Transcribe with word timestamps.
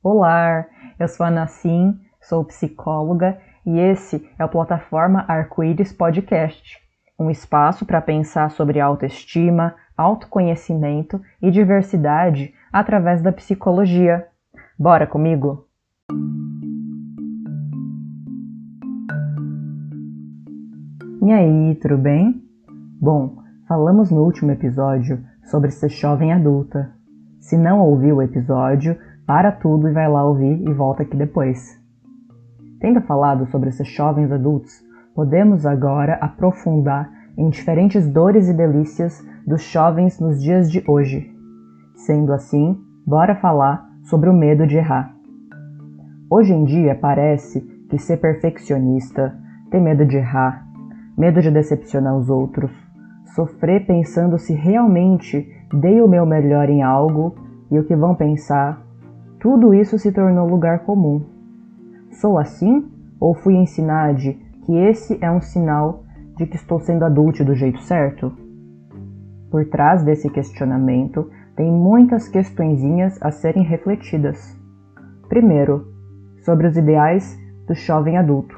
Olá, 0.00 0.64
eu 0.96 1.08
sou 1.08 1.26
a 1.26 1.30
Nassim, 1.30 1.98
sou 2.20 2.44
psicóloga 2.44 3.36
e 3.66 3.80
esse 3.80 4.24
é 4.38 4.44
o 4.44 4.48
Plataforma 4.48 5.24
Arco-Íris 5.26 5.92
Podcast, 5.92 6.78
um 7.18 7.28
espaço 7.28 7.84
para 7.84 8.00
pensar 8.00 8.52
sobre 8.52 8.78
autoestima, 8.78 9.74
autoconhecimento 9.96 11.20
e 11.42 11.50
diversidade 11.50 12.54
através 12.72 13.20
da 13.22 13.32
psicologia. 13.32 14.24
Bora 14.78 15.04
comigo? 15.04 15.66
E 21.20 21.32
aí, 21.32 21.74
tudo 21.74 21.98
bem? 21.98 22.40
Bom, 23.00 23.38
falamos 23.66 24.12
no 24.12 24.22
último 24.22 24.52
episódio 24.52 25.24
sobre 25.42 25.72
ser 25.72 25.88
jovem 25.88 26.32
adulta. 26.32 26.92
Se 27.40 27.56
não 27.56 27.80
ouviu 27.80 28.18
o 28.18 28.22
episódio, 28.22 28.96
para 29.28 29.52
tudo 29.52 29.90
e 29.90 29.92
vai 29.92 30.08
lá 30.08 30.24
ouvir 30.24 30.66
e 30.66 30.72
volta 30.72 31.02
aqui 31.02 31.14
depois. 31.14 31.78
Tendo 32.80 33.02
falado 33.02 33.44
sobre 33.50 33.70
ser 33.70 33.84
jovens 33.84 34.32
adultos, 34.32 34.82
podemos 35.14 35.66
agora 35.66 36.14
aprofundar 36.14 37.10
em 37.36 37.50
diferentes 37.50 38.08
dores 38.08 38.48
e 38.48 38.54
delícias 38.54 39.22
dos 39.46 39.62
jovens 39.64 40.18
nos 40.18 40.42
dias 40.42 40.72
de 40.72 40.82
hoje. 40.88 41.30
Sendo 41.94 42.32
assim, 42.32 42.80
bora 43.06 43.34
falar 43.34 43.86
sobre 44.04 44.30
o 44.30 44.32
medo 44.32 44.66
de 44.66 44.78
errar. 44.78 45.14
Hoje 46.30 46.54
em 46.54 46.64
dia 46.64 46.94
parece 46.94 47.60
que 47.90 47.98
ser 47.98 48.16
perfeccionista, 48.16 49.36
ter 49.70 49.78
medo 49.78 50.06
de 50.06 50.16
errar, 50.16 50.66
medo 51.18 51.42
de 51.42 51.50
decepcionar 51.50 52.16
os 52.16 52.30
outros, 52.30 52.70
sofrer 53.34 53.84
pensando 53.84 54.38
se 54.38 54.54
realmente 54.54 55.46
dei 55.70 56.00
o 56.00 56.08
meu 56.08 56.24
melhor 56.24 56.70
em 56.70 56.82
algo 56.82 57.34
e 57.70 57.78
o 57.78 57.84
que 57.84 57.94
vão 57.94 58.14
pensar, 58.14 58.87
tudo 59.40 59.72
isso 59.72 59.98
se 59.98 60.10
tornou 60.10 60.48
lugar 60.48 60.80
comum. 60.80 61.22
Sou 62.10 62.38
assim 62.38 62.90
ou 63.20 63.34
fui 63.34 63.54
ensinado 63.54 64.34
que 64.64 64.76
esse 64.76 65.16
é 65.20 65.30
um 65.30 65.40
sinal 65.40 66.04
de 66.36 66.46
que 66.46 66.56
estou 66.56 66.80
sendo 66.80 67.04
adulto 67.04 67.44
do 67.44 67.54
jeito 67.54 67.80
certo? 67.82 68.32
Por 69.50 69.64
trás 69.66 70.02
desse 70.02 70.28
questionamento 70.28 71.30
tem 71.56 71.70
muitas 71.70 72.28
questõezinhas 72.28 73.18
a 73.22 73.30
serem 73.30 73.62
refletidas. 73.62 74.56
Primeiro, 75.28 75.86
sobre 76.42 76.66
os 76.66 76.76
ideais 76.76 77.38
do 77.66 77.74
jovem 77.74 78.16
adulto. 78.16 78.56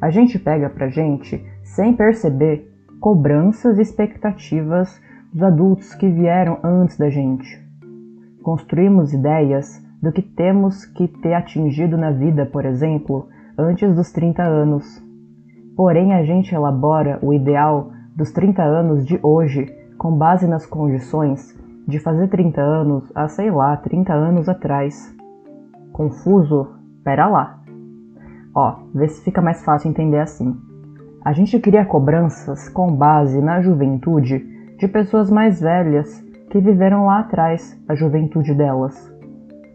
A 0.00 0.10
gente 0.10 0.38
pega 0.38 0.68
pra 0.68 0.88
gente, 0.88 1.44
sem 1.62 1.94
perceber, 1.94 2.70
cobranças 3.00 3.78
e 3.78 3.82
expectativas 3.82 5.00
dos 5.32 5.42
adultos 5.42 5.94
que 5.94 6.08
vieram 6.08 6.58
antes 6.62 6.96
da 6.96 7.10
gente. 7.10 7.62
Construímos 8.42 9.12
ideias 9.12 9.83
do 10.04 10.12
que 10.12 10.20
temos 10.20 10.84
que 10.84 11.08
ter 11.08 11.32
atingido 11.32 11.96
na 11.96 12.10
vida, 12.10 12.44
por 12.44 12.66
exemplo, 12.66 13.26
antes 13.56 13.96
dos 13.96 14.12
30 14.12 14.42
anos. 14.42 15.02
Porém, 15.74 16.12
a 16.12 16.22
gente 16.22 16.54
elabora 16.54 17.18
o 17.22 17.32
ideal 17.32 17.90
dos 18.14 18.30
30 18.30 18.62
anos 18.62 19.06
de 19.06 19.18
hoje 19.22 19.66
com 19.96 20.12
base 20.12 20.46
nas 20.46 20.66
condições 20.66 21.58
de 21.88 21.98
fazer 21.98 22.28
30 22.28 22.60
anos 22.60 23.10
a, 23.14 23.28
sei 23.28 23.50
lá, 23.50 23.74
30 23.78 24.12
anos 24.12 24.46
atrás. 24.46 24.94
Confuso? 25.90 26.74
Pera 27.02 27.26
lá. 27.26 27.60
Ó, 28.54 28.80
vê 28.94 29.08
se 29.08 29.24
fica 29.24 29.40
mais 29.40 29.64
fácil 29.64 29.88
entender 29.88 30.18
assim. 30.18 30.54
A 31.24 31.32
gente 31.32 31.58
cria 31.58 31.84
cobranças 31.84 32.68
com 32.68 32.94
base 32.94 33.40
na 33.40 33.62
juventude 33.62 34.38
de 34.78 34.86
pessoas 34.86 35.30
mais 35.30 35.62
velhas 35.62 36.22
que 36.50 36.60
viveram 36.60 37.06
lá 37.06 37.20
atrás 37.20 37.82
a 37.88 37.94
juventude 37.94 38.54
delas. 38.54 39.13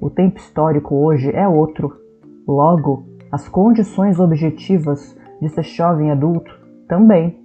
O 0.02 0.09
tempo 0.09 0.38
histórico 0.38 0.95
hoje 0.95 1.30
é 1.36 1.47
outro. 1.47 1.94
Logo, 2.47 3.05
as 3.31 3.50
condições 3.50 4.17
objetivas 4.17 5.17
de 5.42 5.50
ser 5.50 5.64
jovem 5.64 6.09
adulto 6.09 6.52
também. 6.88 7.38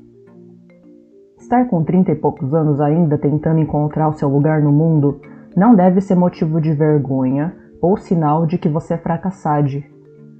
Estar 1.36 1.66
com 1.68 1.82
30 1.82 2.12
e 2.12 2.14
poucos 2.14 2.54
anos 2.54 2.80
ainda 2.80 3.18
tentando 3.18 3.58
encontrar 3.58 4.08
o 4.08 4.14
seu 4.14 4.28
lugar 4.28 4.62
no 4.62 4.72
mundo 4.72 5.20
não 5.56 5.74
deve 5.74 6.00
ser 6.00 6.14
motivo 6.14 6.60
de 6.60 6.72
vergonha 6.72 7.54
ou 7.82 7.96
sinal 7.96 8.46
de 8.46 8.56
que 8.56 8.68
você 8.68 8.94
é 8.94 8.98
fracassade. 8.98 9.84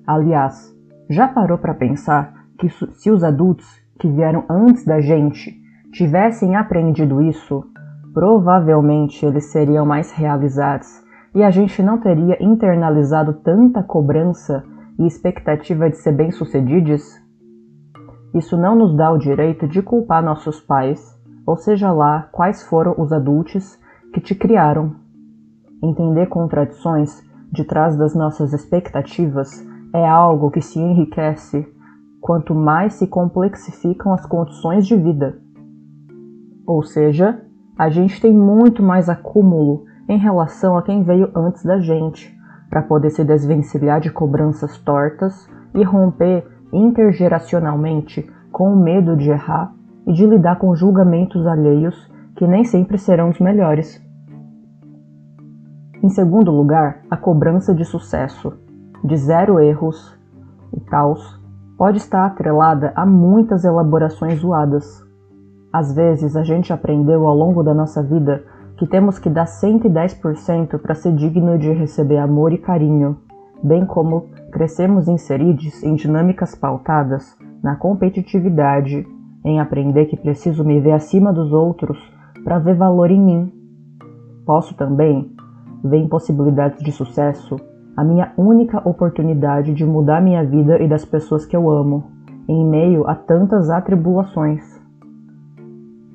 Aliás, 0.07 0.73
já 1.11 1.27
parou 1.29 1.59
para 1.59 1.75
pensar 1.75 2.33
que 2.59 2.69
se 2.69 3.11
os 3.11 3.25
adultos 3.25 3.67
que 3.99 4.09
vieram 4.09 4.45
antes 4.49 4.85
da 4.85 5.01
gente 5.01 5.53
tivessem 5.93 6.57
aprendido 6.57 7.21
isso, 7.21 7.65
provavelmente 8.13 9.27
eles 9.27 9.47
seriam 9.47 9.85
mais 9.85 10.13
realizados 10.13 11.04
e 11.35 11.43
a 11.43 11.51
gente 11.51 11.83
não 11.83 11.99
teria 11.99 12.43
internalizado 12.43 13.35
tanta 13.35 13.83
cobrança 13.83 14.65
e 14.99 15.07
expectativa 15.07 15.91
de 15.91 15.97
ser 15.97 16.13
bem-sucedidos? 16.13 17.03
Isso 18.33 18.57
não 18.57 18.77
nos 18.77 18.97
dá 18.97 19.11
o 19.11 19.19
direito 19.19 19.67
de 19.67 19.83
culpar 19.83 20.23
nossos 20.23 20.61
pais, 20.61 21.01
ou 21.47 21.57
seja 21.57 21.93
lá 21.93 22.29
quais 22.33 22.63
foram 22.63 22.95
os 22.99 23.13
adultos 23.13 23.79
que 24.13 24.21
te 24.21 24.35
criaram. 24.35 24.95
Entender 25.83 26.27
contradições 26.27 27.23
de 27.53 27.65
trás 27.65 27.97
das 27.97 28.15
nossas 28.15 28.53
expectativas 28.53 29.51
é 29.93 30.07
algo 30.09 30.51
que 30.51 30.61
se 30.61 30.79
enriquece 30.79 31.67
quanto 32.21 32.55
mais 32.55 32.95
se 32.95 33.07
complexificam 33.07 34.13
as 34.13 34.25
condições 34.25 34.87
de 34.87 34.97
vida. 34.97 35.39
Ou 36.67 36.83
seja, 36.83 37.45
a 37.77 37.91
gente 37.91 38.21
tem 38.21 38.33
muito 38.33 38.83
mais 38.83 39.09
acúmulo 39.09 39.85
em 40.09 40.19
relação 40.19 40.77
a 40.77 40.83
quem 40.83 41.03
veio 41.03 41.31
antes 41.35 41.65
da 41.65 41.79
gente, 41.79 42.35
para 42.69 42.83
poder 42.83 43.11
se 43.11 43.25
desvencilhar 43.25 44.01
de 44.01 44.11
cobranças 44.11 44.79
tortas 44.79 45.49
e 45.75 45.83
romper 45.83 46.47
intergeracionalmente 46.73 48.29
com 48.51 48.73
o 48.73 48.77
medo 48.77 49.17
de 49.17 49.31
errar 49.31 49.73
e 50.07 50.13
de 50.13 50.27
lidar 50.27 50.59
com 50.59 50.75
julgamentos 50.75 51.47
alheios 51.47 52.11
que 52.37 52.47
nem 52.47 52.65
sempre 52.65 52.99
serão 52.99 53.31
os 53.31 53.39
melhores. 53.39 54.03
Em 56.03 56.09
segundo 56.09 56.51
lugar, 56.51 57.01
a 57.11 57.17
cobrança 57.17 57.75
de 57.75 57.85
sucesso, 57.85 58.53
de 59.03 59.17
zero 59.17 59.61
erros 59.61 60.19
e 60.73 60.81
tals, 60.81 61.41
pode 61.79 61.99
estar 61.99 62.27
atrelada 62.27 62.93
a 62.95 63.07
muitas 63.07 63.65
elaborações 63.65 64.41
zoadas. 64.41 64.85
Às 65.73 65.95
vezes 65.95 66.37
a 66.37 66.43
gente 66.43 66.73
aprendeu 66.73 67.27
ao 67.27 67.35
longo 67.35 67.63
da 67.63 67.73
nossa 67.73 68.03
vida 68.03 68.45
que 68.77 68.87
temos 68.87 69.19
que 69.19 69.31
dar 69.31 69.47
110% 69.47 70.79
para 70.79 70.95
ser 70.95 71.15
digno 71.15 71.59
de 71.59 71.73
receber 71.73 72.19
amor 72.19 72.53
e 72.53 72.59
carinho, 72.59 73.19
bem 73.63 73.87
como 73.87 74.29
crescemos 74.51 75.09
inseridos 75.09 75.83
em 75.83 75.95
dinâmicas 75.95 76.55
pautadas 76.55 77.37
na 77.63 77.77
competitividade, 77.77 79.07
em 79.45 79.61
aprender 79.61 80.07
que 80.07 80.17
preciso 80.17 80.65
me 80.65 80.81
ver 80.81 80.93
acima 80.93 81.33
dos 81.33 81.53
outros 81.53 81.99
para 82.43 82.59
ver 82.59 82.77
valor 82.77 83.11
em 83.11 83.21
mim. 83.21 83.53
Posso 84.45 84.77
também 84.77 85.33
ver 85.83 85.99
em 85.99 86.09
possibilidades 86.09 86.83
de 86.83 86.93
sucesso 86.93 87.57
a 87.97 88.03
minha 88.03 88.33
única 88.37 88.87
oportunidade 88.89 89.73
de 89.73 89.85
mudar 89.85 90.21
minha 90.21 90.45
vida 90.45 90.83
e 90.83 90.89
das 90.89 91.05
pessoas 91.05 91.47
que 91.47 91.57
eu 91.57 91.71
amo, 91.71 92.05
em 92.49 92.67
meio 92.67 93.09
a 93.09 93.15
tantas 93.15 93.71
atribulações. 93.71 94.63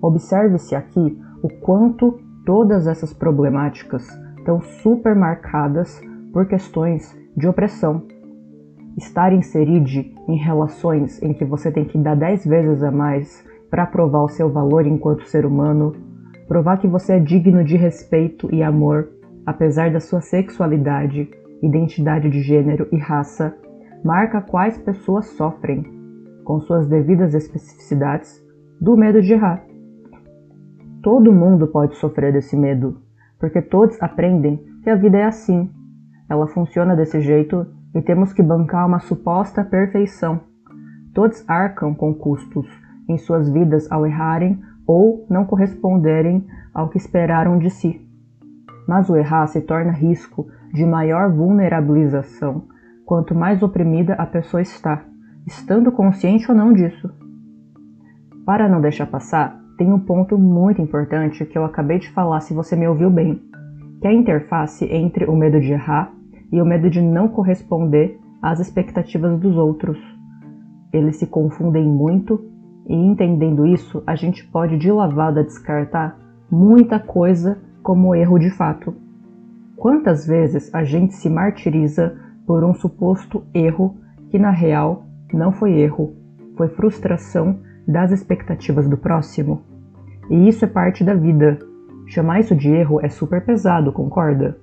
Observe-se 0.01 0.75
aqui 0.75 1.17
o 1.41 1.49
quanto 1.61 2.19
todas 2.49 2.87
essas 2.87 3.13
problemáticas 3.13 4.09
estão 4.39 4.59
super 4.59 5.15
marcadas 5.15 6.01
por 6.33 6.47
questões 6.47 7.15
de 7.37 7.47
opressão 7.47 8.07
estar 8.97 9.31
inserido 9.31 9.87
em 10.27 10.35
relações 10.35 11.21
em 11.21 11.31
que 11.31 11.45
você 11.45 11.71
tem 11.71 11.85
que 11.85 11.95
dar 11.99 12.15
10 12.15 12.47
vezes 12.47 12.81
a 12.81 12.89
mais 12.89 13.45
para 13.69 13.85
provar 13.85 14.23
o 14.23 14.29
seu 14.29 14.49
valor 14.51 14.87
enquanto 14.87 15.27
ser 15.27 15.45
humano, 15.45 15.93
provar 16.47 16.79
que 16.79 16.87
você 16.87 17.13
é 17.13 17.19
digno 17.19 17.63
de 17.63 17.77
respeito 17.77 18.49
e 18.51 18.63
amor, 18.63 19.09
apesar 19.45 19.91
da 19.91 19.99
sua 19.99 20.19
sexualidade, 20.19 21.29
identidade 21.61 22.31
de 22.31 22.41
gênero 22.41 22.87
e 22.91 22.97
raça, 22.97 23.55
marca 24.03 24.41
quais 24.41 24.75
pessoas 24.75 25.27
sofrem, 25.37 25.83
com 26.43 26.59
suas 26.61 26.87
devidas 26.87 27.35
especificidades, 27.35 28.43
do 28.81 28.97
medo 28.97 29.21
de 29.21 29.33
errar. 29.33 29.68
Todo 31.01 31.31
mundo 31.31 31.67
pode 31.67 31.95
sofrer 31.95 32.33
desse 32.33 32.57
medo, 32.57 33.01
porque 33.39 33.61
todos 33.61 34.01
aprendem 34.01 34.57
que 34.83 34.89
a 34.89 34.95
vida 34.95 35.17
é 35.17 35.25
assim. 35.25 35.71
Ela 36.29 36.47
funciona 36.47 36.95
desse 36.95 37.21
jeito 37.21 37.65
e 37.95 38.01
temos 38.01 38.33
que 38.33 38.43
bancar 38.43 38.85
uma 38.85 38.99
suposta 38.99 39.63
perfeição. 39.63 40.41
Todos 41.13 41.43
arcam 41.47 41.93
com 41.93 42.13
custos 42.13 42.67
em 43.07 43.17
suas 43.17 43.49
vidas 43.49 43.89
ao 43.91 44.05
errarem 44.05 44.61
ou 44.85 45.25
não 45.29 45.45
corresponderem 45.45 46.45
ao 46.73 46.89
que 46.89 46.97
esperaram 46.97 47.57
de 47.57 47.69
si. 47.69 48.05
Mas 48.87 49.09
o 49.09 49.15
errar 49.15 49.47
se 49.47 49.61
torna 49.61 49.91
risco 49.91 50.47
de 50.73 50.85
maior 50.85 51.31
vulnerabilização 51.31 52.67
quanto 53.05 53.33
mais 53.33 53.63
oprimida 53.63 54.13
a 54.13 54.25
pessoa 54.25 54.61
está, 54.61 55.03
estando 55.47 55.91
consciente 55.91 56.49
ou 56.51 56.55
não 56.55 56.73
disso. 56.73 57.09
Para 58.45 58.67
não 58.67 58.81
deixar 58.81 59.07
passar, 59.07 59.58
tem 59.79 59.93
um 59.93 59.99
ponto 59.99 60.37
muito 60.37 60.81
importante 60.81 61.45
que 61.45 61.57
eu 61.57 61.63
acabei 61.63 61.99
de 61.99 62.11
falar 62.11 62.41
se 62.41 62.53
você 62.53 62.75
me 62.75 62.85
ouviu 62.85 63.09
bem, 63.09 63.41
que 64.01 64.07
é 64.07 64.09
a 64.09 64.13
interface 64.13 64.83
entre 64.83 65.23
o 65.23 65.33
medo 65.33 65.57
de 65.61 65.71
errar 65.71 66.11
e 66.51 66.61
o 66.61 66.65
medo 66.65 66.89
de 66.89 67.01
não 67.01 67.29
corresponder 67.29 68.19
às 68.41 68.59
expectativas 68.59 69.39
dos 69.39 69.55
outros. 69.55 69.97
Eles 70.91 71.15
se 71.15 71.25
confundem 71.25 71.87
muito 71.87 72.43
e, 72.89 72.93
entendendo 72.93 73.65
isso, 73.65 74.03
a 74.05 74.15
gente 74.15 74.45
pode 74.45 74.77
de 74.77 74.91
lavada 74.91 75.45
descartar 75.45 76.19
muita 76.51 76.99
coisa 76.99 77.57
como 77.81 78.13
erro 78.13 78.37
de 78.37 78.49
fato. 78.49 78.93
Quantas 79.77 80.27
vezes 80.27 80.75
a 80.75 80.83
gente 80.83 81.13
se 81.13 81.29
martiriza 81.29 82.17
por 82.45 82.65
um 82.65 82.73
suposto 82.73 83.45
erro 83.53 83.95
que 84.29 84.37
na 84.37 84.51
real 84.51 85.05
não 85.31 85.53
foi 85.53 85.79
erro, 85.79 86.17
foi 86.57 86.67
frustração 86.67 87.61
das 87.89 88.11
expectativas 88.11 88.87
do 88.87 88.95
próximo? 88.95 89.63
E 90.29 90.47
isso 90.47 90.63
é 90.63 90.67
parte 90.67 91.03
da 91.03 91.15
vida. 91.15 91.57
Chamar 92.05 92.39
isso 92.39 92.55
de 92.55 92.69
erro 92.69 92.99
é 93.01 93.09
super 93.09 93.43
pesado, 93.43 93.91
concorda? 93.91 94.57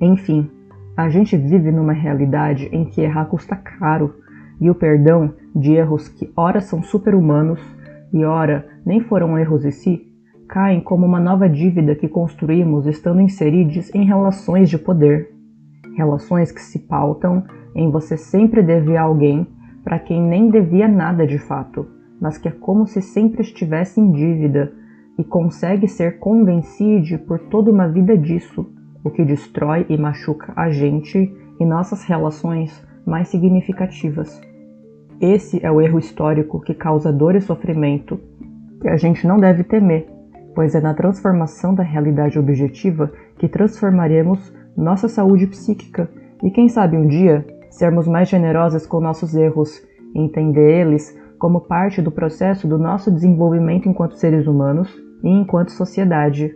Enfim, 0.00 0.50
a 0.96 1.08
gente 1.08 1.36
vive 1.36 1.70
numa 1.70 1.92
realidade 1.92 2.68
em 2.72 2.84
que 2.84 3.00
errar 3.00 3.26
custa 3.26 3.54
caro 3.54 4.16
e 4.60 4.68
o 4.68 4.74
perdão 4.74 5.32
de 5.54 5.74
erros 5.74 6.08
que 6.08 6.30
ora 6.36 6.60
são 6.60 6.82
super-humanos 6.82 7.60
e 8.12 8.24
ora 8.24 8.68
nem 8.84 9.00
foram 9.00 9.38
erros 9.38 9.64
em 9.64 9.70
si, 9.70 10.02
caem 10.48 10.80
como 10.80 11.06
uma 11.06 11.20
nova 11.20 11.48
dívida 11.48 11.94
que 11.94 12.08
construímos 12.08 12.86
estando 12.86 13.20
inseridos 13.20 13.94
em 13.94 14.04
relações 14.04 14.68
de 14.68 14.76
poder. 14.76 15.30
Relações 15.96 16.50
que 16.50 16.60
se 16.60 16.80
pautam 16.80 17.44
em 17.76 17.90
você 17.90 18.16
sempre 18.16 18.60
dever 18.60 18.96
a 18.96 19.02
alguém 19.02 19.46
para 19.84 19.98
quem 19.98 20.22
nem 20.22 20.48
devia 20.48 20.88
nada 20.88 21.26
de 21.26 21.38
fato, 21.38 21.86
mas 22.20 22.38
que 22.38 22.48
é 22.48 22.52
como 22.52 22.86
se 22.86 23.02
sempre 23.02 23.42
estivesse 23.42 24.00
em 24.00 24.12
dívida 24.12 24.72
e 25.18 25.24
consegue 25.24 25.88
ser 25.88 26.18
convencido 26.18 27.18
por 27.20 27.38
toda 27.38 27.70
uma 27.70 27.88
vida 27.88 28.16
disso 28.16 28.66
o 29.04 29.10
que 29.10 29.24
destrói 29.24 29.84
e 29.88 29.96
machuca 29.98 30.52
a 30.54 30.70
gente 30.70 31.34
e 31.58 31.64
nossas 31.64 32.04
relações 32.04 32.86
mais 33.04 33.28
significativas. 33.28 34.40
Esse 35.20 35.64
é 35.64 35.70
o 35.70 35.80
erro 35.80 35.98
histórico 35.98 36.60
que 36.60 36.74
causa 36.74 37.12
dor 37.12 37.34
e 37.34 37.40
sofrimento, 37.40 38.20
que 38.80 38.88
a 38.88 38.96
gente 38.96 39.26
não 39.26 39.38
deve 39.38 39.64
temer, 39.64 40.08
pois 40.54 40.74
é 40.74 40.80
na 40.80 40.94
transformação 40.94 41.74
da 41.74 41.82
realidade 41.82 42.38
objetiva 42.38 43.12
que 43.38 43.48
transformaremos 43.48 44.52
nossa 44.76 45.08
saúde 45.08 45.46
psíquica 45.46 46.08
e, 46.42 46.50
quem 46.50 46.68
sabe, 46.68 46.96
um 46.96 47.06
dia 47.06 47.44
sermos 47.72 48.06
mais 48.06 48.28
generosas 48.28 48.86
com 48.86 49.00
nossos 49.00 49.34
erros, 49.34 49.82
entender 50.14 50.80
eles 50.80 51.18
como 51.38 51.62
parte 51.62 52.00
do 52.00 52.10
processo 52.10 52.68
do 52.68 52.78
nosso 52.78 53.10
desenvolvimento 53.10 53.88
enquanto 53.88 54.16
seres 54.16 54.46
humanos 54.46 54.88
e 55.24 55.28
enquanto 55.28 55.72
sociedade. 55.72 56.54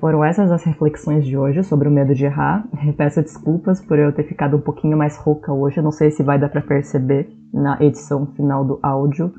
Foram 0.00 0.24
essas 0.24 0.52
as 0.52 0.62
reflexões 0.64 1.24
de 1.24 1.36
hoje 1.36 1.62
sobre 1.62 1.88
o 1.88 1.90
medo 1.90 2.14
de 2.14 2.24
errar. 2.24 2.68
Peço 2.96 3.22
desculpas 3.22 3.80
por 3.80 3.98
eu 3.98 4.12
ter 4.12 4.24
ficado 4.24 4.56
um 4.56 4.60
pouquinho 4.60 4.96
mais 4.96 5.16
rouca 5.16 5.52
hoje, 5.52 5.80
não 5.80 5.90
sei 5.90 6.10
se 6.10 6.22
vai 6.22 6.38
dar 6.38 6.48
para 6.48 6.60
perceber 6.60 7.28
na 7.52 7.78
edição 7.80 8.26
final 8.34 8.64
do 8.64 8.78
áudio, 8.82 9.32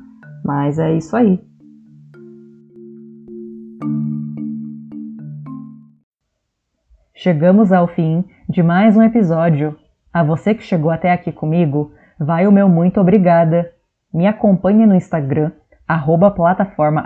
mas 0.44 0.78
é 0.78 0.92
isso 0.94 1.16
aí. 1.16 1.40
Chegamos 7.14 7.70
ao 7.70 7.86
fim 7.86 8.24
de 8.48 8.62
mais 8.62 8.96
um 8.96 9.02
episódio. 9.02 9.76
A 10.12 10.24
você 10.24 10.54
que 10.54 10.62
chegou 10.62 10.90
até 10.90 11.12
aqui 11.12 11.30
comigo, 11.30 11.92
vai 12.18 12.46
o 12.46 12.52
meu 12.52 12.68
muito 12.68 13.00
obrigada. 13.00 13.72
Me 14.12 14.26
acompanhe 14.26 14.84
no 14.84 14.94
Instagram, 14.94 15.52
arroba 15.86 16.30
plataforma 16.30 17.04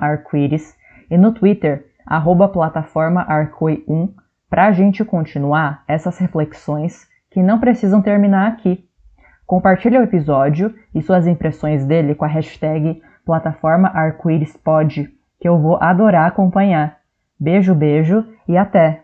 e 1.11 1.19
no 1.19 1.33
Twitter, 1.33 1.87
arroba 2.07 2.49
plataforma 2.49 3.27
Arcoi1 3.27 4.11
para 4.49 4.67
a 4.67 4.73
gente 4.73 5.05
continuar 5.05 5.85
essas 5.87 6.19
reflexões 6.19 7.07
que 7.31 7.43
não 7.43 7.59
precisam 7.59 8.01
terminar 8.01 8.49
aqui. 8.49 8.89
Compartilhe 9.47 9.99
o 9.99 10.03
episódio 10.03 10.75
e 10.95 11.03
suas 11.03 11.27
impressões 11.27 11.85
dele 11.85 12.15
com 12.15 12.25
a 12.25 12.29
hashtag 12.29 13.03
plataforma 13.27 13.93
que 15.39 15.49
eu 15.49 15.59
vou 15.59 15.77
adorar 15.79 16.27
acompanhar. 16.27 16.99
Beijo, 17.39 17.75
beijo 17.75 18.25
e 18.49 18.57
até! 18.57 19.04